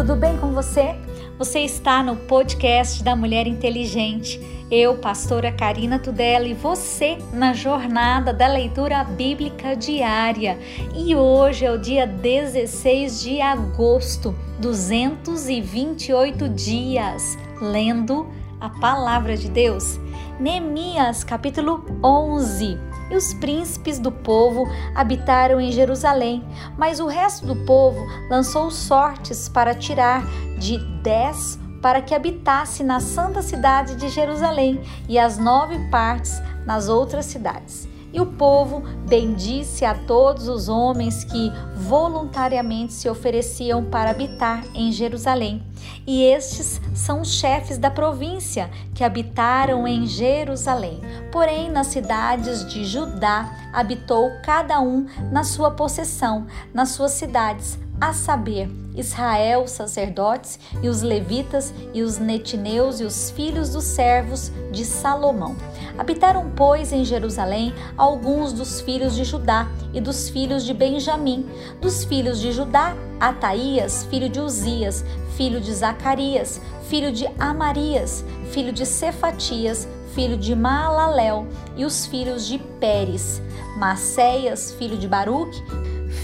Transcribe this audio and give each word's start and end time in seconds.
tudo 0.00 0.16
bem 0.16 0.38
com 0.38 0.50
você? 0.54 0.96
Você 1.36 1.60
está 1.60 2.02
no 2.02 2.16
podcast 2.16 3.04
da 3.04 3.14
Mulher 3.14 3.46
Inteligente. 3.46 4.40
Eu, 4.70 4.96
pastora 4.96 5.52
Karina 5.52 5.98
Tudela, 5.98 6.46
e 6.46 6.54
você 6.54 7.18
na 7.34 7.52
jornada 7.52 8.32
da 8.32 8.46
leitura 8.46 9.04
bíblica 9.04 9.76
diária. 9.76 10.58
E 10.94 11.14
hoje 11.14 11.66
é 11.66 11.70
o 11.70 11.76
dia 11.76 12.06
16 12.06 13.20
de 13.20 13.42
agosto, 13.42 14.34
228 14.58 16.48
dias, 16.48 17.36
lendo 17.60 18.26
a 18.58 18.70
palavra 18.70 19.36
de 19.36 19.50
Deus. 19.50 20.00
Neemias, 20.40 21.22
capítulo 21.22 21.84
11. 22.02 22.89
E 23.10 23.16
os 23.16 23.34
príncipes 23.34 23.98
do 23.98 24.12
povo 24.12 24.68
habitaram 24.94 25.60
em 25.60 25.72
Jerusalém, 25.72 26.44
mas 26.78 27.00
o 27.00 27.06
resto 27.06 27.46
do 27.46 27.56
povo 27.66 28.06
lançou 28.30 28.70
sortes 28.70 29.48
para 29.48 29.74
tirar 29.74 30.24
de 30.58 30.78
dez 31.02 31.58
para 31.82 32.02
que 32.02 32.14
habitasse 32.14 32.84
na 32.84 33.00
santa 33.00 33.42
cidade 33.42 33.96
de 33.96 34.08
Jerusalém 34.08 34.80
e 35.08 35.18
as 35.18 35.38
nove 35.38 35.78
partes 35.90 36.40
nas 36.66 36.88
outras 36.88 37.24
cidades. 37.24 37.89
E 38.12 38.20
o 38.20 38.26
povo 38.26 38.82
bendisse 39.08 39.84
a 39.84 39.94
todos 39.94 40.48
os 40.48 40.68
homens 40.68 41.24
que 41.24 41.52
voluntariamente 41.76 42.92
se 42.92 43.08
ofereciam 43.08 43.84
para 43.84 44.10
habitar 44.10 44.64
em 44.74 44.90
Jerusalém. 44.90 45.62
E 46.06 46.24
estes 46.24 46.80
são 46.94 47.20
os 47.20 47.32
chefes 47.32 47.78
da 47.78 47.90
província 47.90 48.70
que 48.94 49.04
habitaram 49.04 49.86
em 49.86 50.06
Jerusalém. 50.06 51.00
Porém, 51.30 51.70
nas 51.70 51.88
cidades 51.88 52.66
de 52.66 52.84
Judá 52.84 53.70
habitou 53.72 54.30
cada 54.42 54.80
um 54.80 55.06
na 55.30 55.44
sua 55.44 55.70
possessão, 55.70 56.46
nas 56.74 56.90
suas 56.90 57.12
cidades, 57.12 57.78
a 58.00 58.14
saber, 58.14 58.68
Israel, 58.96 59.68
sacerdotes, 59.68 60.58
e 60.82 60.88
os 60.88 61.02
levitas, 61.02 61.72
e 61.92 62.02
os 62.02 62.18
netineus, 62.18 62.98
e 62.98 63.04
os 63.04 63.30
filhos 63.30 63.70
dos 63.70 63.84
servos 63.84 64.50
de 64.72 64.84
Salomão. 64.84 65.54
Habitaram, 65.98 66.50
pois, 66.56 66.92
em 66.92 67.04
Jerusalém 67.04 67.74
alguns 67.96 68.52
dos 68.52 68.80
filhos 68.80 69.14
de 69.14 69.22
Judá 69.24 69.68
e 69.92 70.00
dos 70.00 70.30
filhos 70.30 70.64
de 70.64 70.72
Benjamim. 70.72 71.46
Dos 71.80 72.04
filhos 72.04 72.40
de 72.40 72.52
Judá, 72.52 72.96
Ataías, 73.20 74.04
filho 74.04 74.28
de 74.28 74.40
Uzias, 74.40 75.04
filho 75.36 75.60
de 75.60 75.72
Zacarias, 75.74 76.60
filho 76.88 77.12
de 77.12 77.28
Amarias, 77.38 78.24
filho 78.50 78.72
de 78.72 78.86
Cefatias, 78.86 79.86
filho 80.14 80.36
de 80.36 80.56
Maalalel, 80.56 81.46
e 81.76 81.84
os 81.84 82.06
filhos 82.06 82.46
de 82.46 82.58
Pérez, 82.58 83.42
Maceias, 83.76 84.72
filho 84.72 84.96
de 84.96 85.06
Baruque, 85.06 85.62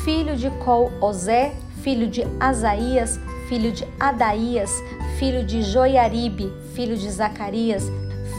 filho 0.04 0.36
de 0.36 0.50
Col-Ozé, 0.64 1.54
filho 1.86 2.08
de 2.08 2.26
Asaías, 2.40 3.20
filho 3.48 3.70
de 3.70 3.86
Adaías, 4.00 4.72
filho 5.20 5.46
de 5.46 5.62
Joiaribe, 5.62 6.52
filho 6.74 6.96
de 6.96 7.08
Zacarias, 7.08 7.84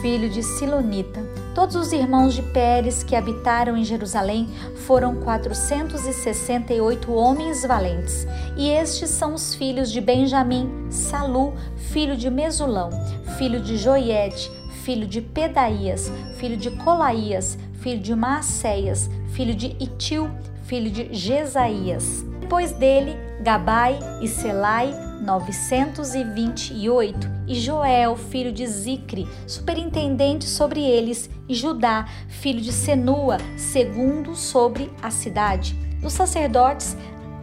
filho 0.02 0.28
de 0.28 0.42
Silonita. 0.42 1.18
Todos 1.54 1.74
os 1.74 1.90
irmãos 1.90 2.34
de 2.34 2.42
Pérez 2.42 3.02
que 3.02 3.16
habitaram 3.16 3.74
em 3.74 3.84
Jerusalém 3.84 4.50
foram 4.84 5.14
468 5.22 7.10
homens 7.10 7.62
valentes. 7.62 8.26
E 8.54 8.68
estes 8.68 9.08
são 9.08 9.32
os 9.32 9.54
filhos 9.54 9.90
de 9.90 10.02
Benjamim, 10.02 10.70
Salu, 10.90 11.54
filho 11.90 12.18
de 12.18 12.28
Mesulão, 12.28 12.90
filho 13.38 13.60
de 13.60 13.78
Joiede, 13.78 14.50
filho 14.84 15.06
de 15.06 15.22
Pedaías, 15.22 16.12
filho 16.36 16.58
de 16.58 16.70
Colaías, 16.72 17.56
filho 17.80 18.02
de 18.02 18.14
Maacéias, 18.14 19.08
filho 19.32 19.54
de 19.54 19.68
Itil, 19.80 20.28
filho 20.64 20.90
de 20.90 21.14
Jesaías. 21.14 22.22
Depois 22.42 22.72
dele, 22.72 23.27
Gabai 23.40 23.98
e 24.20 24.28
Selai, 24.28 24.92
928, 25.20 27.30
e 27.46 27.54
Joel, 27.54 28.16
filho 28.16 28.52
de 28.52 28.66
Zicre, 28.66 29.28
superintendente 29.46 30.44
sobre 30.44 30.80
eles, 30.80 31.30
e 31.48 31.54
Judá, 31.54 32.06
filho 32.28 32.60
de 32.60 32.72
Senua, 32.72 33.38
segundo 33.56 34.34
sobre 34.34 34.90
a 35.02 35.10
cidade. 35.10 35.78
Os 36.02 36.12
sacerdotes, 36.12 36.96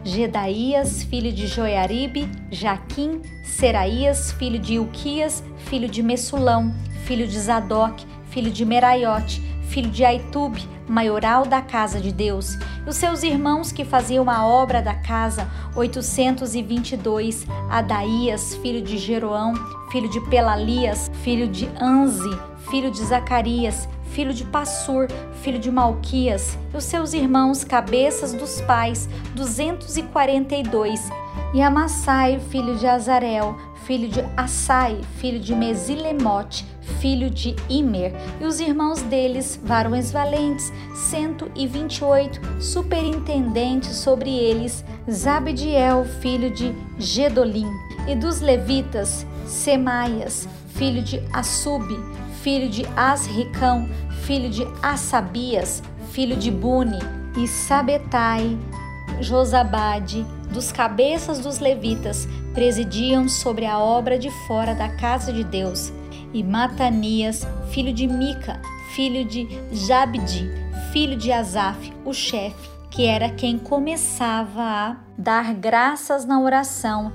Gedaías, 0.04 1.02
filho 1.02 1.32
de 1.32 1.46
Joiaribe, 1.46 2.30
Jaquim, 2.50 3.22
Seraías, 3.44 4.32
filho 4.32 4.58
de 4.58 4.74
Ilquias, 4.74 5.42
filho 5.56 5.88
de 5.88 6.02
Messulão, 6.02 6.74
filho 7.04 7.26
de 7.26 7.38
Zadok, 7.38 8.06
filho 8.30 8.50
de 8.50 8.64
Meraiote, 8.64 9.42
filho 9.66 9.90
de 9.90 10.04
Aitube, 10.04 10.68
maioral 10.88 11.44
da 11.44 11.60
casa 11.60 12.00
de 12.00 12.12
Deus, 12.12 12.54
e 12.86 12.88
os 12.88 12.96
seus 12.96 13.22
irmãos 13.22 13.72
que 13.72 13.84
faziam 13.84 14.30
a 14.30 14.46
obra 14.46 14.80
da 14.80 14.94
casa, 14.94 15.48
822, 15.74 17.46
Adaías, 17.68 18.54
filho 18.56 18.80
de 18.80 18.96
Jeroão, 18.96 19.54
filho 19.90 20.08
de 20.08 20.20
Pelalias, 20.28 21.10
filho 21.22 21.48
de 21.48 21.68
Anze, 21.80 22.30
filho 22.70 22.90
de 22.90 23.04
Zacarias, 23.04 23.88
filho 24.16 24.32
de 24.32 24.44
Passur, 24.44 25.08
filho 25.42 25.58
de 25.58 25.70
Malquias, 25.70 26.56
e 26.72 26.76
os 26.78 26.84
seus 26.84 27.12
irmãos, 27.12 27.62
cabeças 27.62 28.32
dos 28.32 28.62
pais, 28.62 29.06
242, 29.34 30.98
e 31.52 31.60
Amassai, 31.60 32.40
filho 32.48 32.76
de 32.76 32.86
Azarel, 32.86 33.54
filho 33.84 34.08
de 34.08 34.22
Assai, 34.34 35.02
filho 35.18 35.38
de 35.38 35.54
Mesilemote, 35.54 36.64
filho 36.98 37.28
de 37.28 37.54
Imer, 37.68 38.14
e 38.40 38.46
os 38.46 38.58
irmãos 38.58 39.02
deles, 39.02 39.60
varões 39.62 40.10
valentes, 40.10 40.72
128, 40.94 42.40
superintendentes 42.58 43.96
sobre 43.96 44.30
eles, 44.30 44.82
Zabdiel, 45.10 46.06
filho 46.22 46.50
de 46.54 46.74
Gedolim, 46.98 47.70
e 48.08 48.16
dos 48.16 48.40
levitas, 48.40 49.26
Semaias, 49.46 50.48
filho 50.68 51.02
de 51.02 51.22
Assub, 51.34 51.86
filho 52.46 52.70
de 52.70 52.86
Asricão, 52.96 53.88
filho 54.26 54.50
de 54.50 54.66
Assabias, 54.82 55.82
filho 56.10 56.36
de 56.36 56.50
Buni, 56.50 56.98
e 57.36 57.46
Sabetai, 57.46 58.58
Josabade, 59.20 60.26
dos 60.52 60.72
cabeças 60.72 61.38
dos 61.38 61.60
levitas, 61.60 62.26
presidiam 62.52 63.28
sobre 63.28 63.66
a 63.66 63.78
obra 63.78 64.18
de 64.18 64.30
fora 64.46 64.74
da 64.74 64.88
casa 64.88 65.32
de 65.32 65.44
Deus, 65.44 65.92
e 66.34 66.42
Matanias, 66.42 67.46
filho 67.70 67.92
de 67.92 68.08
Mica, 68.08 68.60
filho 68.94 69.24
de 69.24 69.46
Jabdi, 69.70 70.50
filho 70.92 71.16
de 71.16 71.30
Asaf, 71.30 71.92
o 72.04 72.12
chefe, 72.12 72.68
que 72.90 73.06
era 73.06 73.30
quem 73.30 73.58
começava 73.58 74.62
a 74.62 74.96
dar 75.16 75.54
graças 75.54 76.24
na 76.24 76.40
oração, 76.40 77.12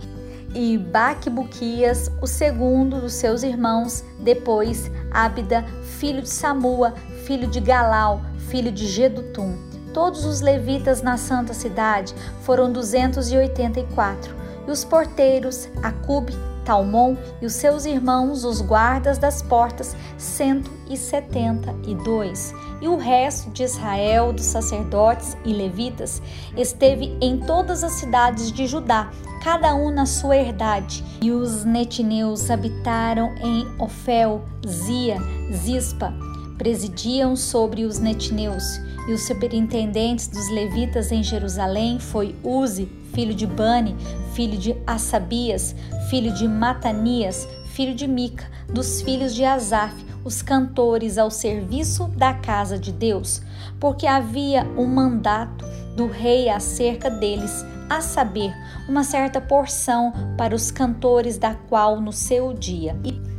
e 0.54 0.78
Baquebuquias, 0.78 2.12
o 2.22 2.28
segundo 2.28 3.02
dos 3.02 3.14
seus 3.14 3.44
irmãos, 3.44 4.04
depois 4.20 4.92
Ábida, 5.12 5.66
filho 5.84 6.22
de 6.22 6.30
Samua, 6.30 6.94
filho 7.26 7.48
de 7.48 7.60
Galal, 7.60 8.22
filho 8.50 8.72
de 8.72 8.88
Gedutum. 8.88 9.58
Todos 9.94 10.26
os 10.26 10.42
levitas 10.42 11.02
na 11.02 11.18
santa 11.18 11.54
cidade 11.54 12.14
foram 12.42 12.72
284 12.72 14.34
e 14.68 14.72
os 14.72 14.86
porteiros, 14.86 15.68
Acube, 15.84 16.34
Talmon 16.66 17.16
e 17.42 17.46
os 17.46 17.54
seus 17.54 17.86
irmãos, 17.86 18.44
os 18.44 18.62
guardas 18.62 19.18
das 19.18 19.42
portas, 19.42 19.96
172. 20.18 22.54
E 22.82 22.88
o 22.88 22.98
resto 22.98 23.50
de 23.52 23.64
Israel, 23.64 24.34
dos 24.34 24.46
sacerdotes 24.46 25.38
e 25.46 25.54
levitas, 25.54 26.22
esteve 26.58 27.16
em 27.22 27.40
todas 27.40 27.84
as 27.84 27.94
cidades 27.94 28.52
de 28.52 28.66
Judá, 28.66 29.12
cada 29.44 29.76
um 29.76 29.92
na 29.92 30.06
sua 30.06 30.38
herdade. 30.38 31.04
E 31.22 31.32
os 31.32 31.64
netineus 31.64 32.50
habitaram 32.50 33.36
em 33.36 33.68
Ofel, 33.80 34.42
Zia, 34.68 35.18
Zispa, 35.54 36.14
presidiam 36.58 37.36
sobre 37.36 37.84
os 37.84 38.00
netineus. 38.00 38.64
E 39.08 39.14
os 39.14 39.26
superintendentes 39.26 40.28
dos 40.28 40.50
levitas 40.52 41.12
em 41.12 41.24
Jerusalém 41.24 42.00
foi 42.00 42.36
Uzi, 42.44 42.88
filho 43.14 43.34
de 43.34 43.46
Bani, 43.46 43.96
filho 44.34 44.58
de 44.58 44.76
Assabias, 44.86 45.76
filho 46.10 46.34
de 46.34 46.48
Matanias, 46.48 47.48
filho 47.74 47.96
de 47.96 48.08
Mica, 48.08 48.46
dos 48.68 49.02
filhos 49.02 49.34
de 49.34 49.44
Asaf, 49.44 49.96
os 50.24 50.42
cantores 50.42 51.18
ao 51.18 51.32
serviço 51.32 52.08
da 52.10 52.34
casa 52.34 52.78
de 52.78 52.92
Deus, 52.92 53.42
porque 53.80 54.06
havia 54.06 54.64
um 54.78 54.86
mandato 54.86 55.66
do 55.96 56.08
rei 56.08 56.50
acerca 56.50 57.10
deles, 57.10 57.66
a 57.90 58.00
saber, 58.02 58.54
uma 58.88 59.04
certa 59.04 59.42
porção 59.42 60.14
para 60.38 60.56
os 60.56 60.72
cantores 60.72 61.38
da 61.38 61.54
qual 61.54 62.00
no 62.00 62.14
seu 62.14 62.54
dia. 62.54 62.96
E 63.04 63.32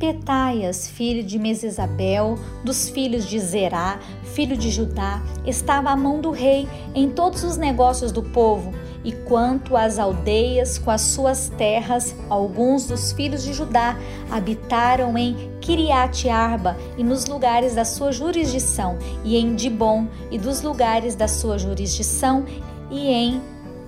Petaias, 0.00 0.88
filho 0.88 1.22
de 1.22 1.38
Mesesabel, 1.38 2.38
dos 2.64 2.88
filhos 2.88 3.26
de 3.26 3.38
Zerá, 3.38 3.98
filho 4.34 4.56
de 4.56 4.70
Judá, 4.70 5.22
estava 5.44 5.90
à 5.90 5.96
mão 5.96 6.22
do 6.22 6.30
rei 6.30 6.66
em 6.94 7.10
todos 7.10 7.44
os 7.44 7.58
negócios 7.58 8.10
do 8.10 8.22
povo, 8.22 8.72
e 9.04 9.12
quanto 9.12 9.76
às 9.76 9.98
aldeias 9.98 10.78
com 10.78 10.90
as 10.90 11.00
suas 11.00 11.48
terras, 11.56 12.14
alguns 12.28 12.86
dos 12.86 13.12
filhos 13.12 13.42
de 13.42 13.52
Judá 13.52 13.96
habitaram 14.30 15.16
em 15.16 15.50
Kiriat 15.60 16.28
Arba 16.28 16.76
e 16.96 17.04
nos 17.04 17.26
lugares 17.26 17.74
da 17.74 17.84
sua 17.84 18.12
jurisdição, 18.12 18.98
e 19.24 19.36
em 19.36 19.54
Dibon 19.54 20.06
e 20.30 20.38
dos 20.38 20.62
lugares 20.62 21.14
da 21.14 21.28
sua 21.28 21.58
jurisdição, 21.58 22.44
e 22.90 23.08
em 23.08 23.40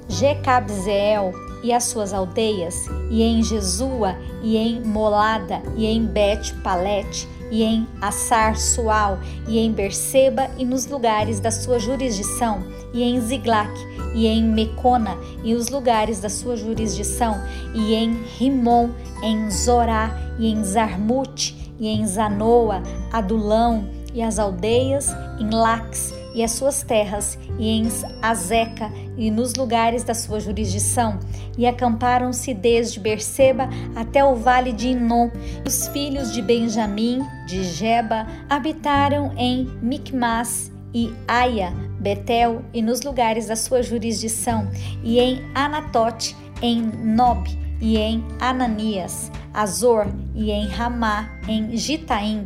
Jecabzeel 0.08 1.32
e 1.62 1.72
as 1.72 1.84
suas 1.84 2.12
aldeias, 2.12 2.86
e 3.10 3.22
em 3.22 3.42
Jesua, 3.42 4.16
e 4.42 4.56
em 4.56 4.82
Molada, 4.82 5.62
e 5.76 5.86
em 5.86 6.04
Bet 6.04 6.52
Palete, 6.56 7.28
e 7.52 7.62
em 7.62 7.86
Assar 8.00 8.58
Sual, 8.58 9.20
e 9.46 9.58
em 9.58 9.70
Berseba 9.70 10.48
e 10.56 10.64
nos 10.64 10.86
lugares 10.86 11.38
da 11.38 11.50
sua 11.50 11.78
jurisdição, 11.78 12.64
e 12.94 13.02
em 13.02 13.20
Ziglac, 13.20 13.70
e 14.14 14.26
em 14.26 14.42
Mecona 14.42 15.18
e 15.44 15.54
os 15.54 15.68
lugares 15.68 16.18
da 16.18 16.30
sua 16.30 16.56
jurisdição, 16.56 17.38
e 17.74 17.94
em 17.94 18.14
Rimon, 18.38 18.88
em 19.22 19.50
Zorá, 19.50 20.18
e 20.38 20.48
em 20.48 20.64
Zarmute, 20.64 21.74
e 21.78 21.88
em 21.88 22.06
Zanoa, 22.06 22.82
Adulão, 23.12 23.86
e 24.14 24.22
as 24.22 24.38
aldeias, 24.38 25.14
em 25.38 25.50
Lax, 25.50 26.14
e 26.34 26.42
as 26.42 26.52
suas 26.52 26.82
terras, 26.82 27.38
e 27.58 27.68
em 27.68 27.88
Azeca, 28.20 28.90
e 29.16 29.30
nos 29.30 29.54
lugares 29.54 30.04
da 30.04 30.14
sua 30.14 30.40
jurisdição, 30.40 31.18
e 31.56 31.66
acamparam-se 31.66 32.54
desde 32.54 32.98
Berseba 32.98 33.68
até 33.94 34.24
o 34.24 34.34
vale 34.34 34.72
de 34.72 34.88
Inom. 34.88 35.30
Os 35.66 35.88
filhos 35.88 36.32
de 36.32 36.40
Benjamim, 36.40 37.20
de 37.46 37.62
Jeba, 37.64 38.26
habitaram 38.48 39.32
em 39.36 39.66
Micmas 39.82 40.72
e 40.94 41.12
Aia, 41.26 41.72
Betel 42.00 42.62
e 42.72 42.82
nos 42.82 43.02
lugares 43.02 43.46
da 43.46 43.56
sua 43.56 43.82
jurisdição, 43.82 44.68
e 45.02 45.18
em 45.18 45.42
Anatote, 45.54 46.36
em 46.60 46.82
Nob 46.82 47.48
e 47.80 47.98
em 47.98 48.24
Ananias, 48.40 49.30
Azor 49.52 50.06
e 50.34 50.50
em 50.50 50.66
Ramá, 50.68 51.28
em 51.48 51.76
Gitaim, 51.76 52.44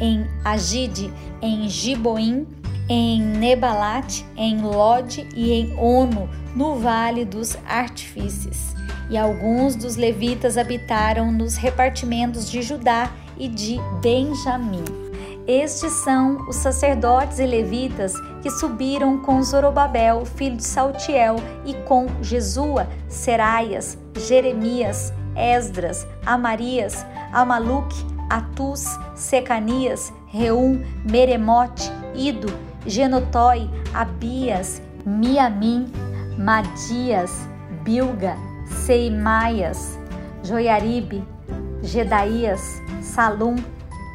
em 0.00 0.24
Agide, 0.44 1.12
em 1.42 1.68
Giboim 1.68 2.46
em 2.88 3.20
Nebalat, 3.20 4.24
em 4.36 4.60
Lod 4.60 5.26
e 5.34 5.52
em 5.52 5.74
Ono, 5.78 6.28
no 6.54 6.76
Vale 6.76 7.24
dos 7.24 7.56
Artifícios. 7.66 8.74
E 9.10 9.16
alguns 9.16 9.76
dos 9.76 9.96
levitas 9.96 10.56
habitaram 10.56 11.30
nos 11.30 11.56
repartimentos 11.56 12.50
de 12.50 12.62
Judá 12.62 13.10
e 13.36 13.48
de 13.48 13.78
Benjamim. 14.02 14.84
Estes 15.46 15.92
são 16.04 16.46
os 16.46 16.56
sacerdotes 16.56 17.38
e 17.38 17.46
levitas 17.46 18.12
que 18.42 18.50
subiram 18.50 19.18
com 19.18 19.42
Zorobabel, 19.42 20.26
filho 20.26 20.56
de 20.56 20.64
Saltiel, 20.64 21.36
e 21.64 21.72
com 21.84 22.06
Jesua, 22.20 22.86
Seraias, 23.08 23.96
Jeremias, 24.14 25.10
Esdras, 25.34 26.06
Amarias, 26.26 27.06
Amaluque, 27.32 28.04
Atus, 28.28 28.84
Secanias, 29.14 30.12
Reum, 30.26 30.84
Meremote, 31.10 31.90
Ido, 32.18 32.52
Genotói, 32.84 33.70
Abias, 33.94 34.82
Miamim, 35.06 35.86
Madias, 36.36 37.48
Bilga, 37.82 38.36
Seimaias, 38.84 39.96
Joiaribe, 40.42 41.22
Gedaías, 41.82 42.82
Salum, 43.00 43.56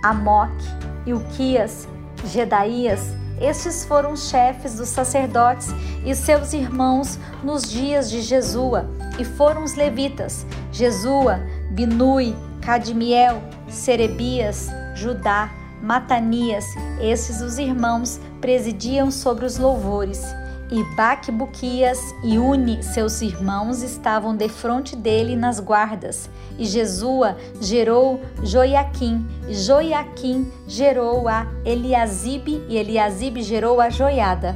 Amoque, 0.04 0.66
Ilquias, 1.06 1.88
Gedaías, 2.26 3.16
estes 3.40 3.86
foram 3.86 4.16
chefes 4.16 4.76
dos 4.76 4.90
sacerdotes 4.90 5.74
e 6.06 6.14
seus 6.14 6.54
irmãos 6.54 7.18
nos 7.44 7.64
dias 7.64 8.10
de 8.10 8.22
Jesua, 8.22 8.86
e 9.18 9.24
foram 9.26 9.64
os 9.64 9.76
levitas: 9.76 10.46
Jesua, 10.72 11.40
Binui, 11.72 12.36
Cadmiel, 12.62 13.42
Serebias, 13.68 14.70
Judá, 14.96 15.50
Matanias, 15.84 16.66
esses 17.02 17.42
os 17.42 17.58
irmãos 17.58 18.18
presidiam 18.40 19.12
sobre 19.12 19.46
os 19.46 19.58
louvores. 19.58 20.24
E 20.72 20.82
Baquebuquias 20.96 22.00
e 22.24 22.40
Uni, 22.40 22.82
seus 22.82 23.22
irmãos, 23.22 23.84
estavam 23.84 24.34
defronte 24.34 24.96
dele 24.96 25.36
nas 25.36 25.60
guardas. 25.60 26.30
E 26.58 26.64
Jesua 26.64 27.36
gerou 27.60 28.22
Joiaquim, 28.42 29.28
e 29.48 29.54
Joiaquim 29.54 30.50
gerou 30.66 31.28
a 31.28 31.46
Eliasibe, 31.66 32.64
e 32.70 32.78
Eliasibe 32.78 33.44
gerou 33.44 33.82
a 33.82 33.90
Joiada. 33.90 34.56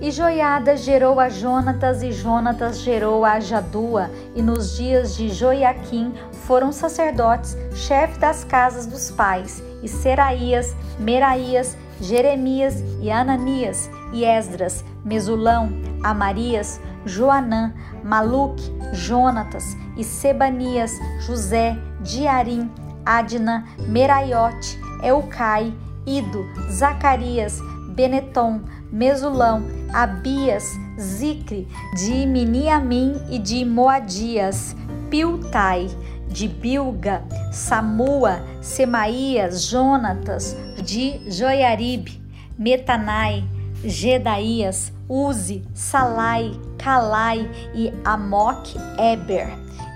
E 0.00 0.10
Joiada 0.10 0.76
gerou 0.76 1.20
a 1.20 1.28
Jonatas, 1.28 2.02
e 2.02 2.10
Jonatas 2.10 2.80
gerou 2.80 3.24
a 3.24 3.38
Jadua. 3.38 4.10
E 4.34 4.42
nos 4.42 4.76
dias 4.76 5.16
de 5.16 5.28
Joiaquim 5.28 6.12
foram 6.46 6.72
sacerdotes, 6.72 7.56
chefe 7.74 8.18
das 8.18 8.44
casas 8.44 8.86
dos 8.86 9.10
pais, 9.10 9.62
e 9.82 9.88
Seraías, 9.88 10.74
Meraías, 10.98 11.76
Jeremias 12.00 12.82
e 13.00 13.10
Ananias, 13.10 13.90
e 14.12 14.24
Esdras, 14.24 14.84
Mesulão, 15.04 15.70
Amarias, 16.02 16.80
Joanã, 17.04 17.74
Maluque, 18.02 18.72
Jonatas 18.92 19.76
e 19.96 20.04
Sebanias, 20.04 20.92
José, 21.20 21.76
Diarim, 22.00 22.70
Adna, 23.04 23.66
Meraiote, 23.86 24.78
Eucai, 25.02 25.72
Ido, 26.06 26.44
Zacarias, 26.70 27.60
Benetom, 27.94 28.60
Mesulão, 28.90 29.62
Abias, 29.92 30.64
Zicre, 30.98 31.68
de 31.94 32.26
Miniamim 32.26 33.20
e 33.30 33.38
de 33.38 33.64
Moadias, 33.64 34.74
Piltai, 35.10 35.88
de 36.34 36.48
Bilga, 36.48 37.22
Samua, 37.52 38.42
Semaías, 38.60 39.62
Jonatas, 39.62 40.56
de 40.82 41.20
Joiaribe, 41.30 42.20
Metanai, 42.58 43.44
Gedaías, 43.84 44.92
Uzi, 45.08 45.62
Salai, 45.72 46.52
Calai 46.76 47.48
e 47.72 47.92
Amoque 48.04 48.76
Eber, 48.98 49.48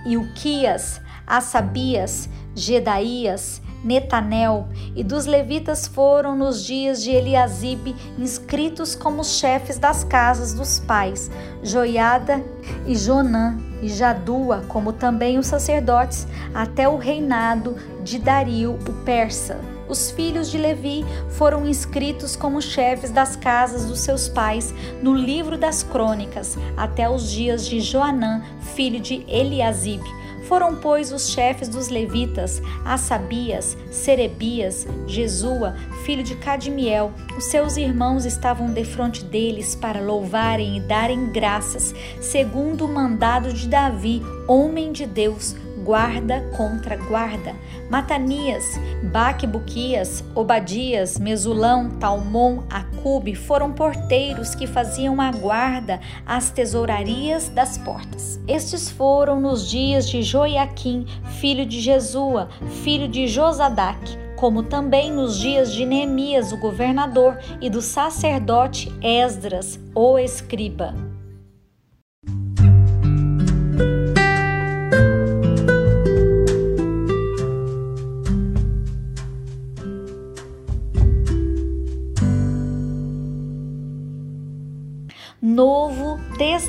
Uquias, 0.06 1.00
Assabias, 1.26 2.28
Gedaías, 2.54 3.60
Netanel 3.82 4.68
e 4.94 5.04
dos 5.04 5.26
levitas 5.26 5.86
foram 5.86 6.36
nos 6.36 6.64
dias 6.64 7.02
de 7.02 7.10
Eliasibe 7.10 7.94
inscritos 8.18 8.94
como 8.94 9.24
chefes 9.24 9.78
das 9.78 10.02
casas 10.04 10.52
dos 10.52 10.80
pais, 10.80 11.30
Joiada 11.62 12.42
e 12.86 12.94
Jonã 12.96 13.56
e 13.80 13.88
Jadua, 13.88 14.64
como 14.68 14.92
também 14.92 15.38
os 15.38 15.46
sacerdotes, 15.46 16.26
até 16.52 16.88
o 16.88 16.96
reinado 16.96 17.76
de 18.02 18.18
Dario 18.18 18.78
o 18.88 18.92
persa. 19.04 19.58
Os 19.88 20.10
filhos 20.10 20.50
de 20.50 20.58
Levi 20.58 21.04
foram 21.30 21.66
inscritos 21.66 22.36
como 22.36 22.60
chefes 22.60 23.10
das 23.10 23.36
casas 23.36 23.86
dos 23.86 24.00
seus 24.00 24.28
pais 24.28 24.74
no 25.02 25.14
livro 25.14 25.56
das 25.56 25.82
crônicas, 25.82 26.58
até 26.76 27.08
os 27.08 27.30
dias 27.30 27.66
de 27.66 27.80
Joanã, 27.80 28.42
filho 28.74 29.00
de 29.00 29.24
Eliasibe 29.26 30.17
foram, 30.48 30.74
pois, 30.76 31.12
os 31.12 31.28
chefes 31.28 31.68
dos 31.68 31.88
levitas, 31.88 32.62
Assabias, 32.84 33.76
Serebias, 33.90 34.86
Jesua, 35.06 35.76
filho 36.04 36.22
de 36.22 36.34
Cadmiel. 36.36 37.12
Os 37.36 37.44
seus 37.44 37.76
irmãos 37.76 38.24
estavam 38.24 38.72
defronte 38.72 39.22
deles 39.22 39.74
para 39.74 40.00
louvarem 40.00 40.78
e 40.78 40.80
darem 40.80 41.30
graças, 41.30 41.94
segundo 42.20 42.86
o 42.86 42.92
mandado 42.92 43.52
de 43.52 43.68
Davi, 43.68 44.22
homem 44.48 44.90
de 44.90 45.04
Deus, 45.04 45.54
guarda 45.84 46.40
contra 46.56 46.96
guarda. 46.96 47.54
Matanias, 47.90 48.64
Baquebuquias, 49.04 50.22
Obadias, 50.34 51.18
Mesulão, 51.18 51.90
Talmon, 51.98 52.62
Acube 52.98 53.36
foram 53.36 53.72
porteiros 53.72 54.56
que 54.56 54.66
faziam 54.66 55.20
a 55.20 55.30
guarda 55.30 56.00
às 56.26 56.50
tesourarias 56.50 57.48
das 57.48 57.78
portas. 57.78 58.40
Estes 58.48 58.90
foram 58.90 59.40
nos 59.40 59.70
dias 59.70 60.08
de 60.08 60.20
Joiaquim, 60.20 61.06
filho 61.40 61.64
de 61.64 61.80
Jesua, 61.80 62.48
filho 62.82 63.06
de 63.06 63.28
Josadac, 63.28 64.18
como 64.34 64.64
também 64.64 65.12
nos 65.12 65.38
dias 65.38 65.72
de 65.72 65.86
Neemias, 65.86 66.52
o 66.52 66.58
governador, 66.58 67.38
e 67.60 67.70
do 67.70 67.80
sacerdote 67.80 68.92
Esdras, 69.00 69.78
o 69.94 70.18
escriba. 70.18 71.17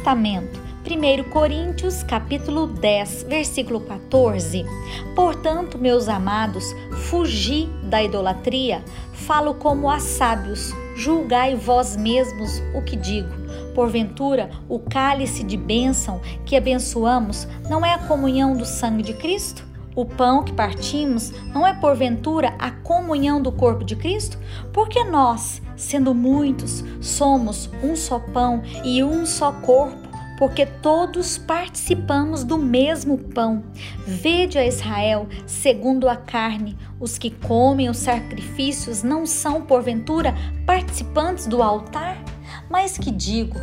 Testamento. 0.10 0.60
1 0.90 1.30
Coríntios, 1.30 2.02
capítulo 2.02 2.66
10, 2.66 3.28
versículo 3.30 3.80
14. 3.80 4.66
Portanto, 5.16 5.78
meus 5.78 6.10
amados, 6.10 6.76
fugi 7.04 7.70
da 7.84 8.02
idolatria. 8.02 8.84
Falo 9.14 9.54
como 9.54 9.88
a 9.88 10.00
sábios, 10.00 10.74
julgai 10.96 11.56
vós 11.56 11.96
mesmos 11.96 12.60
o 12.74 12.82
que 12.82 12.96
digo. 12.96 13.30
Porventura, 13.76 14.50
o 14.68 14.80
cálice 14.80 15.44
de 15.44 15.56
bênção 15.56 16.20
que 16.44 16.56
abençoamos 16.56 17.48
não 17.70 17.86
é 17.86 17.94
a 17.94 18.00
comunhão 18.00 18.58
do 18.58 18.66
sangue 18.66 19.04
de 19.04 19.14
Cristo? 19.14 19.69
O 19.96 20.06
pão 20.06 20.44
que 20.44 20.54
partimos 20.54 21.32
não 21.54 21.66
é 21.66 21.74
porventura 21.74 22.54
a 22.60 22.72
comunhão 22.72 23.42
do 23.42 23.52
corpo 23.52 23.84
de 23.84 23.96
Cristo? 23.96 24.38
Porque 24.72 25.04
nós, 25.04 25.62
sendo 25.76 26.14
muitos, 26.14 26.84
somos 27.02 27.70
um 27.84 27.96
só 27.96 28.20
pão 28.20 28.62
e 28.84 29.04
um 29.04 29.26
só 29.26 29.52
corpo, 29.52 30.08
porque 30.38 30.66
todos 30.66 31.38
participamos 31.38 32.44
do 32.44 32.58
mesmo 32.58 33.18
pão. 33.18 33.64
Vede 34.06 34.58
a 34.58 34.66
Israel, 34.66 35.28
segundo 35.46 36.08
a 36.08 36.16
carne, 36.16 36.78
os 37.00 37.18
que 37.18 37.30
comem 37.30 37.90
os 37.90 37.98
sacrifícios 37.98 39.04
não 39.04 39.26
são, 39.26 39.64
porventura, 39.64 40.34
participantes 40.66 41.48
do 41.48 41.64
altar? 41.64 42.24
Mas 42.70 42.98
que 42.98 43.12
digo? 43.12 43.58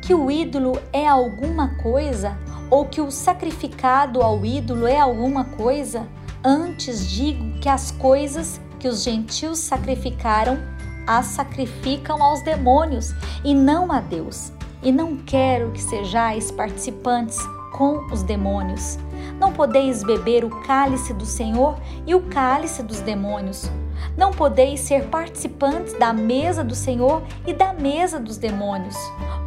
Que 0.00 0.14
o 0.14 0.30
ídolo 0.30 0.80
é 0.92 1.06
alguma 1.06 1.74
coisa? 1.76 2.38
Ou 2.70 2.84
que 2.84 3.00
o 3.00 3.10
sacrificado 3.10 4.22
ao 4.22 4.44
ídolo 4.44 4.86
é 4.86 4.98
alguma 4.98 5.44
coisa? 5.44 6.06
Antes 6.44 7.10
digo 7.10 7.58
que 7.60 7.68
as 7.68 7.90
coisas 7.90 8.60
que 8.78 8.86
os 8.86 9.02
gentios 9.02 9.58
sacrificaram, 9.58 10.58
as 11.06 11.26
sacrificam 11.26 12.22
aos 12.22 12.42
demônios 12.42 13.14
e 13.44 13.54
não 13.54 13.90
a 13.90 14.00
Deus. 14.00 14.52
E 14.82 14.92
não 14.92 15.16
quero 15.16 15.72
que 15.72 15.82
sejais 15.82 16.50
participantes 16.50 17.38
com 17.72 18.06
os 18.12 18.22
demônios. 18.22 18.98
Não 19.40 19.52
podeis 19.52 20.02
beber 20.04 20.44
o 20.44 20.50
cálice 20.62 21.12
do 21.14 21.26
Senhor 21.26 21.76
e 22.06 22.14
o 22.14 22.22
cálice 22.22 22.82
dos 22.82 23.00
demônios. 23.00 23.70
Não 24.16 24.30
podeis 24.30 24.80
ser 24.80 25.06
participantes 25.06 25.94
da 25.94 26.12
mesa 26.12 26.62
do 26.62 26.74
Senhor 26.74 27.22
e 27.46 27.52
da 27.52 27.72
mesa 27.72 28.20
dos 28.20 28.36
demônios. 28.36 28.96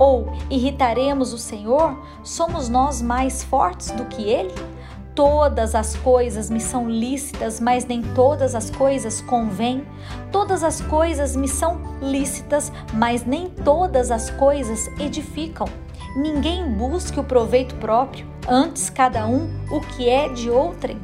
Ou 0.01 0.33
irritaremos 0.49 1.31
o 1.31 1.37
Senhor? 1.37 1.95
Somos 2.23 2.67
nós 2.67 3.03
mais 3.03 3.43
fortes 3.43 3.91
do 3.91 4.05
que 4.05 4.23
ele? 4.23 4.51
Todas 5.13 5.75
as 5.75 5.95
coisas 5.95 6.49
me 6.49 6.59
são 6.59 6.89
lícitas, 6.89 7.59
mas 7.59 7.85
nem 7.85 8.01
todas 8.01 8.55
as 8.55 8.71
coisas 8.71 9.21
convêm. 9.21 9.85
Todas 10.31 10.63
as 10.63 10.81
coisas 10.81 11.35
me 11.35 11.47
são 11.47 11.79
lícitas, 12.01 12.71
mas 12.95 13.23
nem 13.27 13.47
todas 13.47 14.09
as 14.09 14.31
coisas 14.31 14.87
edificam. 14.99 15.67
Ninguém 16.15 16.67
busque 16.67 17.19
o 17.19 17.23
proveito 17.23 17.75
próprio, 17.75 18.25
antes 18.49 18.89
cada 18.89 19.27
um 19.27 19.51
o 19.69 19.81
que 19.81 20.09
é 20.09 20.29
de 20.29 20.49
outrem. 20.49 20.97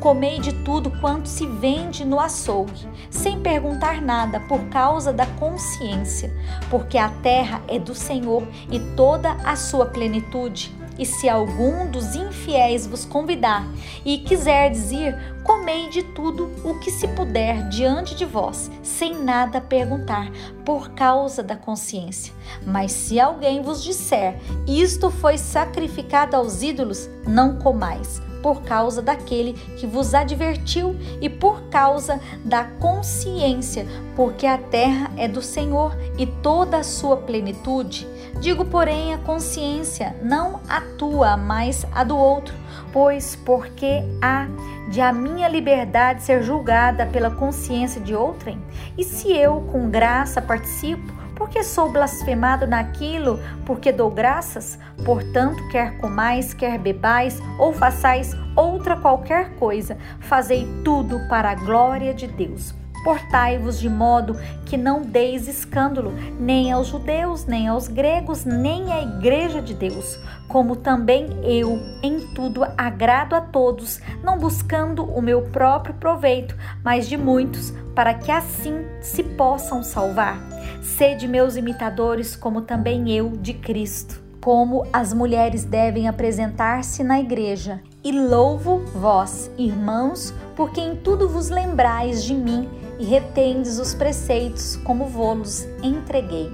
Comei 0.00 0.38
de 0.38 0.52
tudo 0.52 0.92
quanto 1.00 1.28
se 1.28 1.44
vende 1.44 2.04
no 2.04 2.20
açougue, 2.20 2.86
sem 3.10 3.40
perguntar 3.40 4.00
nada 4.00 4.38
por 4.40 4.60
causa 4.68 5.12
da 5.12 5.26
consciência, 5.26 6.32
porque 6.70 6.96
a 6.96 7.08
terra 7.08 7.60
é 7.66 7.80
do 7.80 7.94
Senhor 7.96 8.46
e 8.70 8.78
toda 8.94 9.32
a 9.44 9.56
sua 9.56 9.86
plenitude. 9.86 10.72
E 10.96 11.04
se 11.04 11.28
algum 11.28 11.88
dos 11.90 12.14
infiéis 12.14 12.86
vos 12.86 13.04
convidar 13.04 13.66
e 14.04 14.18
quiser 14.18 14.70
dizer, 14.70 15.16
comei 15.48 15.88
de 15.88 16.02
tudo 16.02 16.50
o 16.62 16.78
que 16.78 16.90
se 16.90 17.08
puder 17.08 17.66
diante 17.70 18.14
de 18.14 18.26
vós, 18.26 18.70
sem 18.82 19.14
nada 19.14 19.62
perguntar, 19.62 20.30
por 20.62 20.90
causa 20.90 21.42
da 21.42 21.56
consciência. 21.56 22.34
Mas 22.66 22.92
se 22.92 23.18
alguém 23.18 23.62
vos 23.62 23.82
disser, 23.82 24.38
isto 24.66 25.10
foi 25.10 25.38
sacrificado 25.38 26.36
aos 26.36 26.62
ídolos, 26.62 27.08
não 27.26 27.58
comais 27.58 28.20
por 28.42 28.62
causa 28.62 29.02
daquele 29.02 29.54
que 29.78 29.86
vos 29.86 30.14
advertiu 30.14 30.94
e 31.20 31.28
por 31.28 31.62
causa 31.62 32.20
da 32.44 32.64
consciência, 32.64 33.86
porque 34.14 34.46
a 34.46 34.58
terra 34.58 35.10
é 35.16 35.26
do 35.26 35.42
Senhor 35.42 35.96
e 36.16 36.26
toda 36.26 36.76
a 36.76 36.84
sua 36.84 37.16
plenitude. 37.16 38.06
Digo, 38.40 38.64
porém, 38.64 39.12
a 39.12 39.18
consciência, 39.18 40.14
não 40.22 40.60
a 40.68 40.80
tua, 40.80 41.36
mas 41.36 41.84
a 41.92 42.04
do 42.04 42.16
outro, 42.16 42.54
pois 42.92 43.36
porque 43.36 44.02
há 44.22 44.46
de 44.90 45.00
a 45.00 45.12
minha 45.12 45.48
liberdade 45.48 46.22
ser 46.22 46.42
julgada 46.42 47.06
pela 47.06 47.30
consciência 47.30 48.00
de 48.00 48.14
outrem? 48.14 48.60
E 48.96 49.04
se 49.04 49.30
eu, 49.32 49.60
com 49.72 49.90
graça, 49.90 50.40
participo, 50.40 51.18
porque 51.38 51.62
sou 51.62 51.90
blasfemado 51.90 52.66
naquilo, 52.66 53.38
porque 53.64 53.92
dou 53.92 54.10
graças? 54.10 54.78
Portanto, 55.04 55.56
quer 55.70 55.96
comais, 55.98 56.52
quer 56.52 56.78
bebais, 56.78 57.40
ou 57.58 57.72
façais 57.72 58.36
outra 58.56 58.96
qualquer 58.96 59.54
coisa, 59.54 59.96
fazei 60.18 60.66
tudo 60.84 61.20
para 61.28 61.50
a 61.50 61.54
glória 61.54 62.12
de 62.12 62.26
Deus. 62.26 62.74
Portai-vos 63.04 63.78
de 63.78 63.88
modo 63.88 64.36
que 64.66 64.76
não 64.76 65.02
deis 65.02 65.46
escândalo, 65.46 66.12
nem 66.40 66.72
aos 66.72 66.88
judeus, 66.88 67.46
nem 67.46 67.68
aos 67.68 67.86
gregos, 67.86 68.44
nem 68.44 68.92
à 68.92 69.00
igreja 69.00 69.62
de 69.62 69.72
Deus, 69.72 70.18
como 70.48 70.74
também 70.74 71.28
eu, 71.44 71.78
em 72.02 72.20
tudo, 72.34 72.64
agrado 72.76 73.34
a 73.34 73.40
todos, 73.40 74.00
não 74.22 74.38
buscando 74.38 75.04
o 75.04 75.20
meu 75.20 75.42
próprio 75.42 75.94
proveito, 75.94 76.56
mas 76.82 77.06
de 77.06 77.16
muitos, 77.16 77.70
para 77.94 78.14
que 78.14 78.32
assim 78.32 78.86
se 79.00 79.22
possam 79.22 79.82
salvar. 79.82 80.40
Sede 80.82 81.28
meus 81.28 81.56
imitadores, 81.56 82.34
como 82.34 82.62
também 82.62 83.12
eu 83.12 83.30
de 83.30 83.52
Cristo. 83.52 84.26
Como 84.40 84.86
as 84.92 85.12
mulheres 85.12 85.64
devem 85.64 86.08
apresentar-se 86.08 87.04
na 87.04 87.20
igreja. 87.20 87.82
E 88.02 88.12
louvo 88.12 88.78
vós, 88.94 89.50
irmãos, 89.58 90.32
porque 90.56 90.80
em 90.80 90.96
tudo 90.96 91.28
vos 91.28 91.50
lembrais 91.50 92.24
de 92.24 92.32
mim 92.32 92.68
e 92.98 93.04
retendes 93.04 93.78
os 93.78 93.94
preceitos 93.94 94.76
como 94.76 95.06
vos 95.06 95.66
entreguei. 95.82 96.50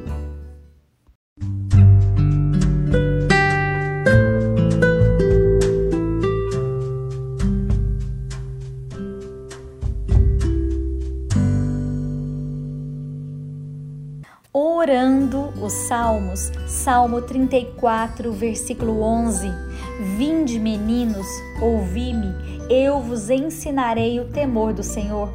Orando 14.56 15.52
os 15.60 15.72
Salmos, 15.72 16.52
Salmo 16.68 17.20
34, 17.20 18.32
versículo 18.32 19.02
11. 19.02 19.50
Vinde, 20.16 20.60
meninos, 20.60 21.26
ouvi-me, 21.60 22.32
eu 22.70 23.00
vos 23.00 23.30
ensinarei 23.30 24.20
o 24.20 24.28
temor 24.28 24.72
do 24.72 24.84
Senhor. 24.84 25.28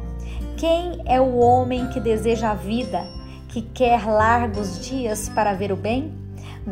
Quem 0.56 1.02
é 1.04 1.20
o 1.20 1.36
homem 1.36 1.86
que 1.90 2.00
deseja 2.00 2.52
a 2.52 2.54
vida, 2.54 3.06
que 3.50 3.60
quer 3.60 4.06
largos 4.06 4.80
dias 4.86 5.28
para 5.28 5.52
ver 5.52 5.70
o 5.70 5.76
bem? 5.76 6.14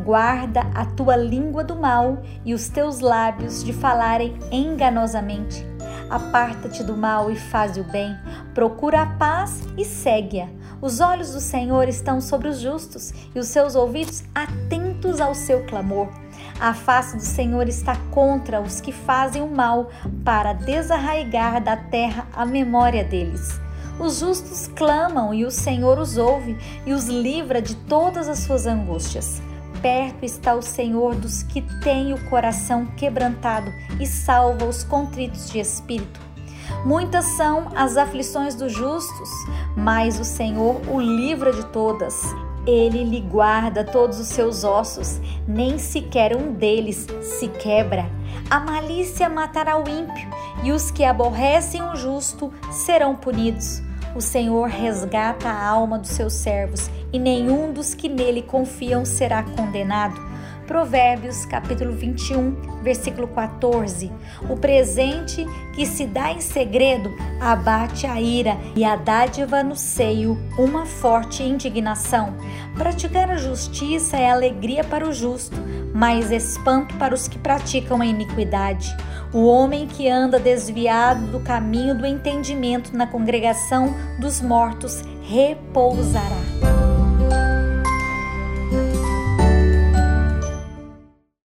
Guarda 0.03 0.61
a 0.73 0.85
tua 0.85 1.15
língua 1.15 1.63
do 1.63 1.75
mal 1.75 2.23
e 2.43 2.55
os 2.55 2.67
teus 2.67 2.99
lábios 2.99 3.63
de 3.63 3.73
falarem 3.73 4.33
enganosamente. 4.51 5.63
Aparta-te 6.09 6.83
do 6.83 6.97
mal 6.97 7.29
e 7.29 7.35
faz 7.35 7.77
o 7.77 7.83
bem, 7.83 8.17
procura 8.55 9.03
a 9.03 9.05
paz 9.05 9.61
e 9.77 9.85
segue-a. 9.85 10.58
Os 10.81 11.01
olhos 11.01 11.33
do 11.33 11.41
Senhor 11.41 11.89
estão 11.89 12.21
sobre 12.21 12.47
os 12.47 12.59
justos 12.59 13.13
e 13.35 13.39
os 13.39 13.47
seus 13.47 13.75
ouvidos 13.75 14.23
atentos 14.33 15.19
ao 15.19 15.35
seu 15.35 15.65
clamor. 15.65 16.07
A 16.57 16.73
face 16.73 17.17
do 17.17 17.23
Senhor 17.23 17.67
está 17.67 17.97
contra 18.11 18.61
os 18.61 18.79
que 18.79 18.93
fazem 18.93 19.41
o 19.41 19.47
mal, 19.47 19.89
para 20.23 20.53
desarraigar 20.53 21.61
da 21.61 21.75
terra 21.75 22.27
a 22.33 22.45
memória 22.45 23.03
deles. 23.03 23.59
Os 23.99 24.19
justos 24.19 24.67
clamam 24.67 25.33
e 25.33 25.43
o 25.43 25.51
Senhor 25.51 25.99
os 25.99 26.17
ouve 26.17 26.57
e 26.85 26.93
os 26.93 27.07
livra 27.07 27.61
de 27.61 27.75
todas 27.75 28.29
as 28.29 28.39
suas 28.39 28.65
angústias. 28.65 29.41
Perto 29.81 30.23
está 30.23 30.53
o 30.53 30.61
Senhor 30.61 31.15
dos 31.15 31.43
que 31.43 31.61
têm 31.81 32.13
o 32.13 32.29
coração 32.29 32.85
quebrantado 32.85 33.71
e 33.99 34.05
salva 34.05 34.65
os 34.65 34.85
contritos 34.85 35.49
de 35.49 35.59
espírito. 35.59 36.29
Muitas 36.85 37.25
são 37.35 37.69
as 37.75 37.97
aflições 37.97 38.55
dos 38.55 38.71
justos, 38.71 39.29
mas 39.79 40.19
o 40.19 40.25
Senhor 40.25 40.81
o 40.89 40.99
livra 40.99 41.53
de 41.53 41.65
todas. 41.67 42.21
Ele 42.67 43.03
lhe 43.03 43.21
guarda 43.21 43.83
todos 43.83 44.19
os 44.19 44.27
seus 44.27 44.63
ossos, 44.63 45.19
nem 45.47 45.79
sequer 45.79 46.35
um 46.35 46.51
deles 46.51 47.07
se 47.21 47.47
quebra. 47.47 48.05
A 48.49 48.59
malícia 48.59 49.29
matará 49.29 49.77
o 49.77 49.87
ímpio, 49.87 50.29
e 50.63 50.71
os 50.71 50.91
que 50.91 51.03
aborrecem 51.03 51.81
o 51.81 51.95
justo 51.95 52.53
serão 52.69 53.15
punidos. 53.15 53.81
O 54.15 54.21
Senhor 54.21 54.67
resgata 54.67 55.47
a 55.47 55.67
alma 55.67 55.97
dos 55.97 56.09
seus 56.09 56.33
servos, 56.33 56.89
e 57.13 57.17
nenhum 57.17 57.71
dos 57.71 57.93
que 57.93 58.09
nele 58.09 58.41
confiam 58.41 59.05
será 59.05 59.41
condenado. 59.43 60.28
Provérbios 60.69 61.45
capítulo 61.45 61.93
21, 61.93 62.83
versículo 62.83 63.27
14. 63.29 64.11
O 64.47 64.55
presente 64.55 65.43
que 65.73 65.83
se 65.83 66.05
dá 66.05 66.31
em 66.31 66.39
segredo 66.39 67.11
abate 67.41 68.05
a 68.05 68.21
ira 68.21 68.55
e 68.75 68.85
a 68.85 68.95
dádiva 68.95 69.63
no 69.63 69.75
seio 69.75 70.37
uma 70.59 70.85
forte 70.85 71.41
indignação. 71.41 72.35
Praticar 72.77 73.31
a 73.31 73.35
justiça 73.37 74.15
é 74.15 74.29
alegria 74.29 74.83
para 74.83 75.09
o 75.09 75.11
justo, 75.11 75.57
mas 75.91 76.29
espanto 76.29 76.95
para 76.97 77.15
os 77.15 77.27
que 77.27 77.39
praticam 77.39 77.99
a 77.99 78.05
iniquidade. 78.05 78.95
O 79.33 79.47
homem 79.47 79.87
que 79.87 80.07
anda 80.07 80.39
desviado 80.39 81.25
do 81.31 81.39
caminho 81.39 81.97
do 81.97 82.05
entendimento 82.05 82.95
na 82.95 83.07
congregação 83.07 83.95
dos 84.19 84.39
mortos 84.39 85.01
repousará. 85.23 86.48